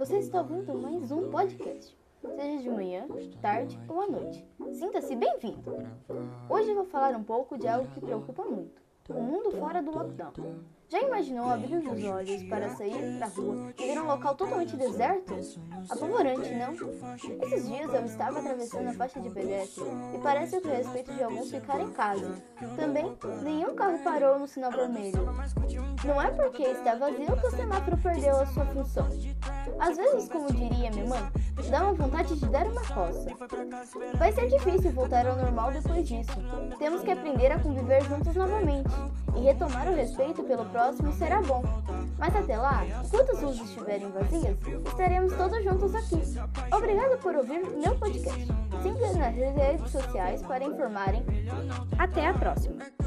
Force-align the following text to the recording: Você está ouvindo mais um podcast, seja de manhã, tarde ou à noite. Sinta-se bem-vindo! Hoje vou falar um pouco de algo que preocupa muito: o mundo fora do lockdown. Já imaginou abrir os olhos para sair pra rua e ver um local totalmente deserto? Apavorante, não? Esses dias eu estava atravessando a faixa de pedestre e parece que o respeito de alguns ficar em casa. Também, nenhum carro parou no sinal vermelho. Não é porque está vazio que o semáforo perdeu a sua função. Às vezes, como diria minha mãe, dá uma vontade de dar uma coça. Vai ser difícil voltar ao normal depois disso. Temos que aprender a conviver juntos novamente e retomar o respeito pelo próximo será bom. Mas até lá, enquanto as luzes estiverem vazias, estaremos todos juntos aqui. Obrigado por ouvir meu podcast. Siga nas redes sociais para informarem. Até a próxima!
Você 0.00 0.16
está 0.16 0.40
ouvindo 0.40 0.74
mais 0.78 1.12
um 1.12 1.30
podcast, 1.30 1.94
seja 2.22 2.62
de 2.62 2.70
manhã, 2.70 3.06
tarde 3.42 3.78
ou 3.86 4.00
à 4.00 4.06
noite. 4.06 4.42
Sinta-se 4.72 5.14
bem-vindo! 5.14 5.86
Hoje 6.48 6.72
vou 6.72 6.86
falar 6.86 7.14
um 7.14 7.22
pouco 7.22 7.58
de 7.58 7.68
algo 7.68 7.86
que 7.90 8.00
preocupa 8.00 8.42
muito: 8.44 8.80
o 9.10 9.20
mundo 9.20 9.50
fora 9.50 9.82
do 9.82 9.90
lockdown. 9.90 10.32
Já 10.88 11.02
imaginou 11.02 11.50
abrir 11.50 11.76
os 11.76 12.02
olhos 12.02 12.42
para 12.44 12.70
sair 12.70 13.18
pra 13.18 13.26
rua 13.26 13.74
e 13.78 13.86
ver 13.88 14.00
um 14.00 14.06
local 14.06 14.34
totalmente 14.34 14.74
deserto? 14.74 15.34
Apavorante, 15.90 16.48
não? 16.54 16.72
Esses 17.42 17.68
dias 17.68 17.92
eu 17.92 18.04
estava 18.06 18.38
atravessando 18.38 18.88
a 18.88 18.94
faixa 18.94 19.20
de 19.20 19.28
pedestre 19.28 19.84
e 20.14 20.18
parece 20.22 20.62
que 20.62 20.66
o 20.66 20.70
respeito 20.70 21.12
de 21.12 21.22
alguns 21.22 21.50
ficar 21.50 21.78
em 21.78 21.92
casa. 21.92 22.42
Também, 22.74 23.18
nenhum 23.42 23.74
carro 23.74 24.02
parou 24.02 24.38
no 24.38 24.48
sinal 24.48 24.70
vermelho. 24.70 25.26
Não 26.04 26.20
é 26.20 26.30
porque 26.30 26.62
está 26.62 26.94
vazio 26.94 27.36
que 27.36 27.46
o 27.46 27.50
semáforo 27.50 27.96
perdeu 27.98 28.40
a 28.40 28.46
sua 28.46 28.64
função. 28.66 29.06
Às 29.78 29.96
vezes, 29.96 30.28
como 30.28 30.50
diria 30.52 30.90
minha 30.90 31.06
mãe, 31.06 31.22
dá 31.70 31.82
uma 31.82 31.92
vontade 31.92 32.36
de 32.36 32.46
dar 32.46 32.66
uma 32.66 32.80
coça. 32.86 33.26
Vai 34.16 34.32
ser 34.32 34.48
difícil 34.48 34.92
voltar 34.92 35.26
ao 35.26 35.36
normal 35.36 35.70
depois 35.72 36.08
disso. 36.08 36.30
Temos 36.78 37.02
que 37.02 37.10
aprender 37.10 37.52
a 37.52 37.58
conviver 37.58 38.02
juntos 38.04 38.34
novamente 38.34 38.90
e 39.36 39.40
retomar 39.40 39.88
o 39.88 39.94
respeito 39.94 40.42
pelo 40.42 40.64
próximo 40.66 41.12
será 41.12 41.42
bom. 41.42 41.62
Mas 42.18 42.34
até 42.34 42.56
lá, 42.56 42.84
enquanto 43.04 43.32
as 43.32 43.40
luzes 43.42 43.62
estiverem 43.62 44.10
vazias, 44.10 44.56
estaremos 44.86 45.34
todos 45.34 45.62
juntos 45.62 45.94
aqui. 45.94 46.22
Obrigado 46.74 47.18
por 47.18 47.34
ouvir 47.36 47.60
meu 47.60 47.94
podcast. 47.96 48.46
Siga 48.82 49.12
nas 49.18 49.34
redes 49.34 49.90
sociais 49.90 50.42
para 50.42 50.64
informarem. 50.64 51.24
Até 51.98 52.26
a 52.26 52.34
próxima! 52.34 52.99